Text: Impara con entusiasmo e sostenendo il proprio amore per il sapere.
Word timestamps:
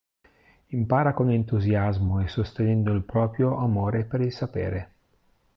Impara 0.71 1.13
con 1.13 1.29
entusiasmo 1.29 2.21
e 2.21 2.27
sostenendo 2.27 2.91
il 2.91 3.03
proprio 3.03 3.57
amore 3.59 4.03
per 4.03 4.21
il 4.21 4.31
sapere. 4.33 4.91